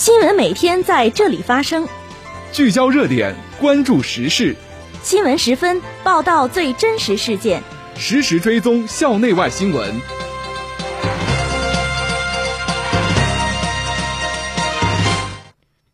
[0.00, 1.86] 新闻每天在这里发生，
[2.54, 4.56] 聚焦热点，关注时事。
[5.02, 7.62] 新闻十分报道最真实事件，
[7.96, 9.94] 实时追踪校内外新闻。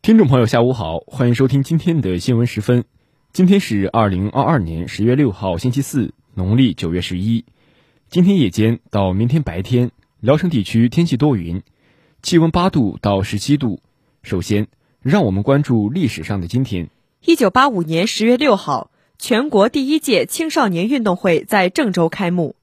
[0.01, 2.85] 听众朋友，下午好，欢迎收听今天的新闻十分。
[3.33, 7.43] 今天是二零二二年十月六号，星期四，农历九月十一。
[8.09, 11.61] 今天夜间到明天白天，聊城地区天气多云，
[12.21, 13.81] 气温八度到十七度。
[14.23, 14.67] 首先，
[15.01, 16.89] 让我们关注历史上的今天。
[17.23, 22.55] 一九八五年十月六号，全国第一届青少年运动会在郑州开幕。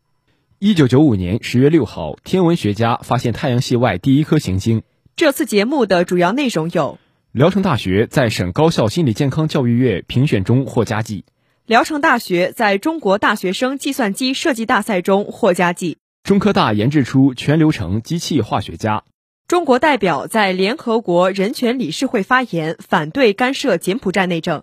[0.58, 4.82] 一九九五年十月六号，天文学家发现太阳系外第一颗行星。
[5.16, 6.98] 这次节目的主要内容有：
[7.32, 11.24] 聊城大学在省高校心理健康教育月评选中获佳绩；
[11.66, 19.04] 聊城大学在中国大学生计算机设计大赛中获佳绩；中科大研制出全流程机器化学家。
[19.46, 24.62] 中国代表在联合国人权理事会发言，反对干涉柬埔寨内政。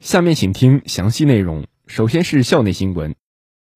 [0.00, 1.66] 下面请听详细内容。
[1.86, 3.14] 首先是校内新闻。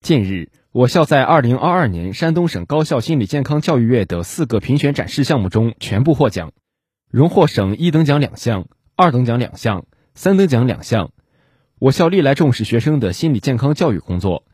[0.00, 6.52] 近日，我校在2022年山东省高校心理健康教育月的四个评选展示项目中全部获奖，
[7.10, 11.12] 荣获省一等奖两项、二等奖两项、三等奖两项。
[11.78, 14.44] 我校历来重视学生的心理健康教育工作，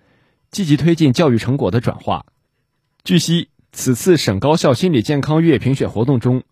[0.50, 2.26] 积极推进教育成果的转化。
[3.04, 3.50] 据悉。
[3.74, 6.42] 此次省高校心理健康月评选活动中，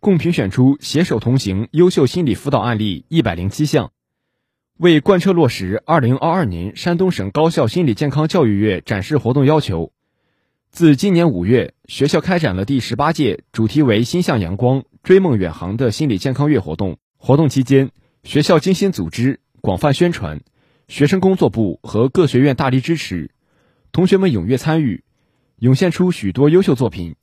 [0.00, 3.92] 共评选出携手同行优秀心理辅导案例一百零七项。
[4.78, 9.92] 为贯彻落实二零二二年山东省高校心理健康教育月展示活动要求，
[10.70, 16.96] 自今年五月，学校开展了第十八届主题为“心向阳光，追梦远航”的心理健康月活动。
[17.18, 17.90] 活动期间，
[18.24, 20.40] 学校精心组织、广泛宣传，
[20.88, 23.32] 学生工作部和各学院大力支持，
[23.92, 25.04] 同学们踊跃参与。
[25.60, 27.16] 涌现出许多优秀作品，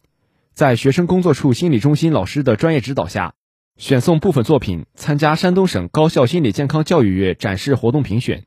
[0.54, 3.34] 在学生工作处心理中心老师的专业指导下，
[3.78, 8.45] 选送部分作品参加山东省高校心理健康教育月展示活动评选。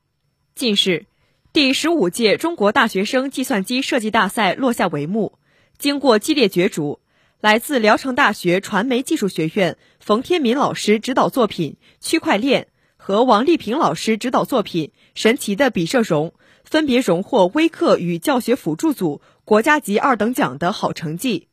[0.54, 1.06] 近日，
[1.52, 5.40] 第十五届中国大学生计算机设计大赛落下帷幕。
[5.76, 7.00] 经过激烈角逐，
[7.40, 12.62] 来自聊城大学传媒技术学院冯天民老师指导作品《区块链》
[12.96, 16.28] 和王丽萍老师指导作品《神奇的比射容》，
[16.62, 19.20] 分别荣获微课与教学辅助组。
[19.44, 21.48] 国家级二等奖的好成绩。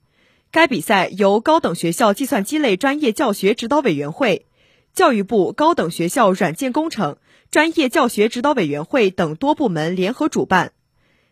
[0.51, 4.45] 该比赛由高等学校计算机类专业教学指导委员会、
[4.93, 7.17] 教育部高等学校软件工程
[7.51, 10.71] 专业教学指导委员会等多部门联合主办。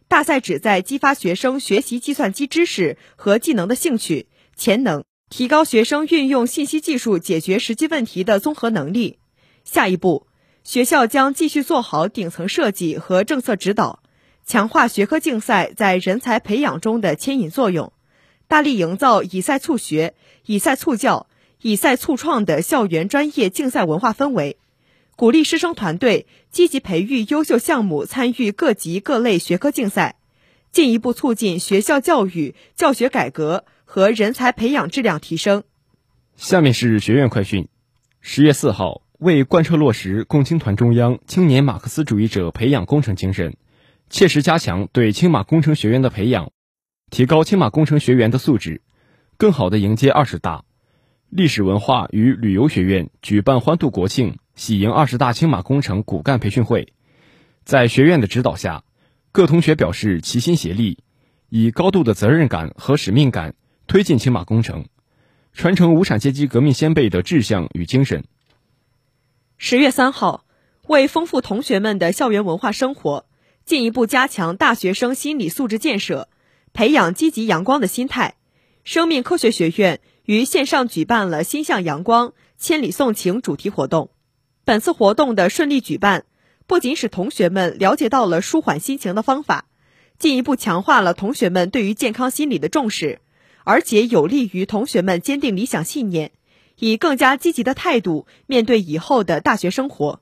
[0.07, 9.17] 大赛旨在激发学生学习计算机知识和技能的兴趣、潜能，提高学生运用信息技术解决实际问题的综合能力。
[9.63, 10.27] 下一步，
[10.63, 14.03] 学校将继续做好顶层设计和政策指导。
[14.45, 17.91] 强化学科竞赛在人才培养中的牵引作用，
[18.47, 20.13] 大力营造以赛促学、
[20.45, 21.25] 以赛促教、
[21.61, 24.57] 以赛促创的校园专业竞赛文化氛围，
[25.15, 30.15] 鼓励师生团队积极培育优秀项目参与各级各类学科竞赛，
[30.71, 35.63] 进一步促进学校教育教学改革和人才培养质量提升。
[36.35, 37.67] 下面是学院快讯。
[38.21, 43.55] 十月四号，为贯彻落实共青团中央青年马克思主义者培养工程精神。
[44.15, 46.53] 切实加强对青马工程学员的培养，
[47.09, 48.81] 提高青马工程学员的素质，
[49.35, 50.63] 更好地迎接二十大。
[51.29, 56.93] 历史文化与旅游学院举办欢度国庆、喜迎二十大青马工程骨干培训会，
[57.65, 58.85] 在学院的指导下，
[59.33, 60.99] 各同学表示齐心协力，
[61.49, 63.53] 以高度的责任感和使命感
[63.85, 64.85] 推进青马工程，
[65.51, 68.23] 传承无产阶级革命先辈的志向与精神。
[69.57, 70.45] 十月三号，
[70.87, 73.25] 为丰富同学们的校园文化生活。
[73.65, 76.29] 进一步加强大学生心理素质建设，
[76.71, 78.35] 培养积极阳光的心态。
[78.83, 84.11] 生命科学学院于线上举办了“心向阳光，千里送情”主题活动。
[84.65, 86.25] 本次活动的顺利举办，
[86.67, 89.65] 不仅使同学们了解到了舒缓心情的方法，
[90.19, 93.19] 进一步强化了同学们对于健康心理的重视，
[93.63, 96.33] 而且有利于同学们坚定理想信念，
[96.77, 100.21] 以更加积极的态度面对以后的大学生活。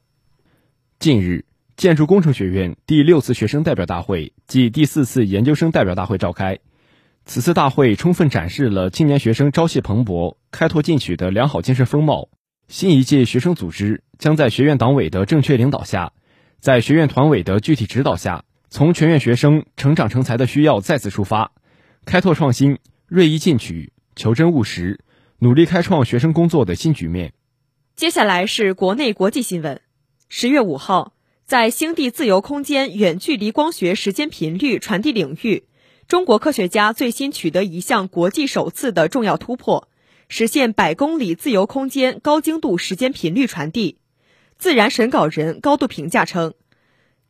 [0.97, 1.43] 近日。
[1.75, 6.59] 建筑工程学院第六次学生代表大会暨第四次研究生代表大会召开。
[7.25, 12.29] 此次大会充分展示了青年学生朝气蓬勃、开拓进取的良好精神风貌。
[12.67, 16.13] 新一届学生组织将在学院党委的正确领导下，
[16.59, 21.51] 在学院团委的具体指导下，从全院学生成长成才的需要再次出发，
[22.05, 22.77] 开拓创新、
[23.07, 24.99] 锐意进取、求真务实，
[25.39, 27.33] 努力开创学生工作的新局面。
[27.95, 29.81] 接下来是国内国际新闻。
[30.29, 31.12] 十月五号。
[31.45, 35.65] 在星地自由空间远距离光学时间频率传递领域，
[36.07, 39.89] 中国科学家最新取得一项国际首次的重要突破，
[40.29, 43.97] 实现百公里自由空间高精度时间频率传递。
[44.57, 46.53] 自然审稿人高度评价称，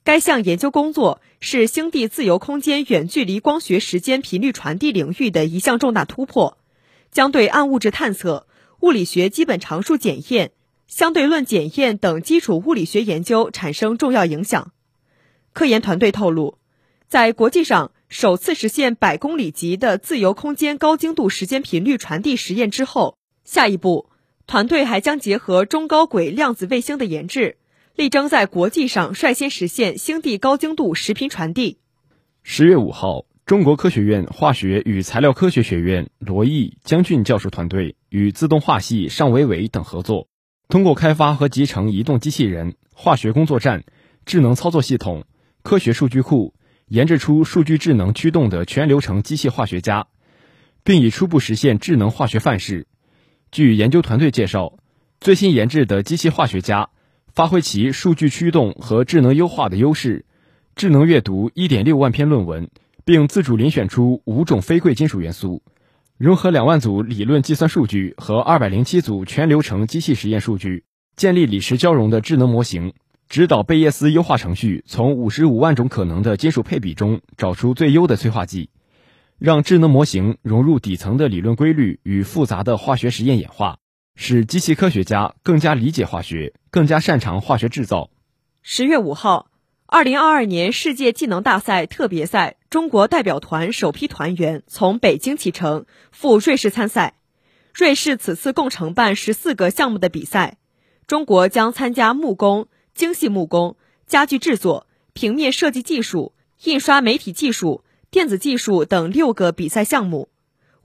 [0.04, 6.60] 该项研究工作是星地自由空间远距离光学时间频率传递领域的一项重大突破，
[7.12, 8.46] 将对暗物质探测、
[8.82, 10.52] 物理学基本常数检验、
[10.96, 14.74] 相对论检验等基础物理学研究产生重要影响。
[15.52, 16.60] 科研团队透露，
[17.08, 24.08] 在国际上首次实现百公里级的自由空间高精度时间频率传递实验之后，下一步。
[24.46, 27.58] 团队还将结合中高轨量子卫星的研制，
[27.96, 31.80] 力争在国际上率先实现星地高精度时频传递。
[32.44, 40.28] 十月五号，中国科学院化学与材料科学学院罗毅、江俊教授团队与自动化系尚维伟等合作，
[40.74, 43.84] 通过开发和集成移动机器人、化学工作站、
[44.26, 45.26] 智能操作系统、
[45.62, 46.56] 科学数据库，
[46.88, 50.08] 研制出数据智能驱动的全流程机器化学家，
[50.84, 52.88] 并已初步实现智能化学范式。
[53.52, 54.80] 据研究团队介绍，
[55.22, 56.90] 最新研制的机器化学家
[57.32, 60.26] 发挥其数据驱动和智能优化的优势，
[60.76, 62.72] 智能阅读1.6万篇论文，
[63.06, 65.62] 并自主遴选出五种非贵金属元素，
[66.24, 70.86] 融合两万组理论计算数据和207组全流程机器实验数据，
[71.18, 72.94] 建立理石交融的智能模型，
[73.28, 78.70] 指导贝叶斯优化程序从55万种可能的金属配比中找出最优的催化剂。
[79.38, 83.80] 让智能模型融入底层的理论规律与复杂的化学实验演化，
[84.16, 88.10] 使机器科学家更加理解化学，更加擅长化学制造。
[88.62, 89.48] 十月五号，
[89.88, 97.20] 二零二二年世界技能大赛特别赛中国代表团首批团员从北京启程赴瑞士参赛。
[97.72, 100.58] 瑞士此次共承办十四个项目的比赛，
[101.06, 103.78] 中国将参加木工、精细木工、
[104.08, 106.34] 家具制作、平面设计技术、
[106.64, 107.84] 印刷媒体技术。
[108.10, 110.30] 电子技术等六个比赛项目，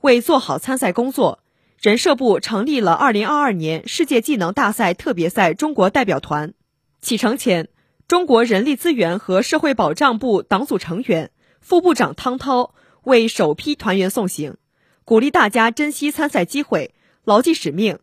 [0.02, 1.38] 为做好参赛工作，
[1.80, 6.52] 人社部成立了2022年世界技能大赛特别赛中国代表团。
[7.00, 7.70] 启程前，
[8.06, 11.30] 中国人力资源和社会保障部党组成员、
[11.60, 12.74] 副部长汤涛
[13.04, 14.56] 为首批团员送行，
[15.04, 16.94] 鼓励大家珍惜参赛机会，
[17.24, 17.98] 牢记使命，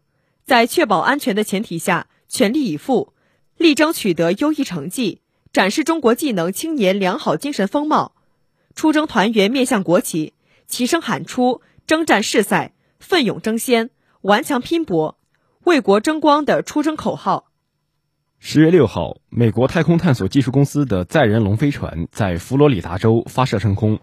[0.46, 3.13] 在确保安全的前提下全力以赴，
[3.57, 5.22] 力争取得优异成绩，
[5.52, 8.13] 展示中国技能青年良好精神风貌。
[8.75, 10.34] 出征团员面向国旗，
[10.68, 13.90] 齐声喊出“征战誓赛，奋勇争先，
[14.22, 15.18] 顽强拼搏，
[15.63, 17.52] 为国争光”的出征口号。
[18.39, 23.99] 十月六号，美国太空探索技术公司的载人龙飞船在佛罗里达州发射升空，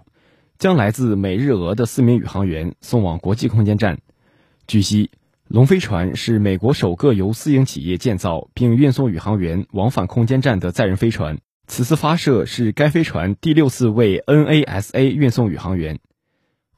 [0.59, 3.99] 将来自美日俄的四名宇航员送往国际空间站。
[4.67, 5.11] 据悉，
[5.47, 11.39] 龙飞船是美国首个由私营企业建造并运送宇航员往返空间站的载人飞船。
[11.69, 16.01] 此次发射是该飞船第六次为 NASA 运送宇航员。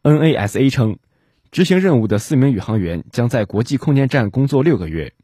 [0.03, 0.99] NASA 称，
[1.51, 5.15] 执行任务的四名宇航员将在国际空间站工作六个月，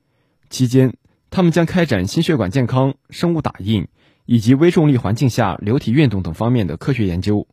[0.48, 0.94] 期间
[1.30, 3.88] 他们将开展心血管健康、生物打印
[4.26, 7.46] 以及微重力环境下流体运动等方面的科学研究。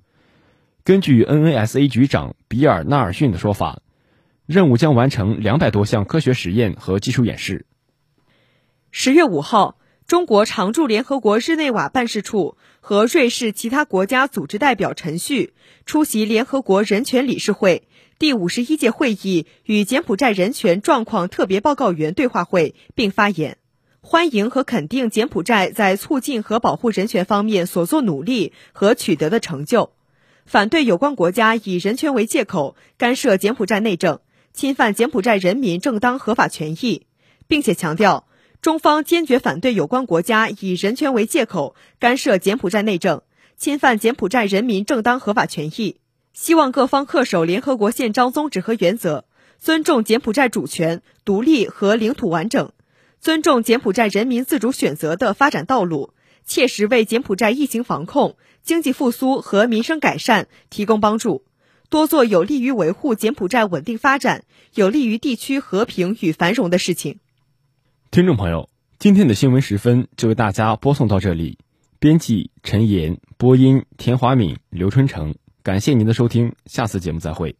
[0.83, 3.81] 根据 NASA 局长比尔·纳尔逊的说法，
[4.45, 7.65] 任务将完成两百多项科学实验和技术演示。
[8.91, 9.77] 十月五号。
[10.07, 15.53] 中国常驻联合国日内瓦办事处和瑞士其他国家组织代表陈旭
[15.85, 23.57] 出席联合国人权理事会第五十一届会议与柬埔寨人权状况特别报告员对话会，并发言，
[24.09, 29.89] 欢迎和肯定柬埔寨在促进和保护人权方面所做努力和取得的成就，
[30.45, 34.21] 反对有关国家以人权为借口干涉柬埔寨内政，
[34.53, 37.05] 侵犯柬埔寨人民正当合法权益，
[37.49, 38.25] 并且强调。
[38.61, 43.23] 中方坚决反对有关国家以人权为借口干涉柬埔寨内政，
[43.57, 45.97] 侵犯柬埔寨人民正当合法权益。
[46.31, 49.25] 希望各方恪守联合国宪章宗旨和原则，
[49.59, 52.71] 尊重柬埔寨主权、独立和领土完整，
[53.19, 56.13] 尊重柬埔寨人民自主选择的发展道路，
[56.45, 61.43] 切实为柬埔寨疫情防控、经济复苏和民生改善提供帮助，
[61.89, 67.19] 多做有利于维护柬埔寨稳定发展、有利于地区和平与繁荣的事情。
[68.11, 68.69] 听众朋友，
[68.99, 71.57] 今天的新闻时分就为大家播送到这里。
[71.99, 75.35] 编辑陈岩，播音田华敏、刘春成。
[75.63, 77.57] 感谢您的收听，下次节目再会。